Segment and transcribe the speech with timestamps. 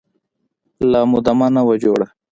[0.91, 2.07] لا مو دمه نه وه جوړه.